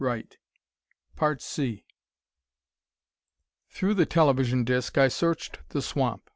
Through 0.03 1.37
the 3.93 4.05
television 4.09 4.63
disc 4.63 4.97
I 4.97 5.07
searched 5.09 5.59
the 5.69 5.81
swamp. 5.83 6.27